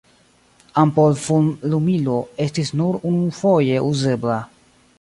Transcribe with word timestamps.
Ampol-fulmlumilo 0.83 2.17
estis 2.47 2.73
nur 2.81 2.99
unufoje 3.11 3.87
uzebla. 3.93 4.43